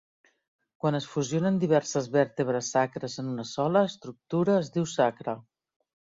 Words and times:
Quan 0.83 0.95
es 0.99 1.07
fusionen 1.09 1.59
diverses 1.63 2.07
vèrtebres 2.15 2.69
sacres 2.75 3.17
en 3.23 3.29
una 3.33 3.45
sola 3.49 3.83
estructura 3.89 4.55
es 4.63 4.71
diu 4.79 4.89
sacre. 4.93 5.37